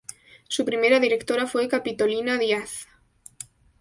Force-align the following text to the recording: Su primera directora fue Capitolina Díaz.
Su 0.47 0.65
primera 0.65 0.99
directora 0.99 1.45
fue 1.45 1.67
Capitolina 1.67 2.39
Díaz. 2.39 2.87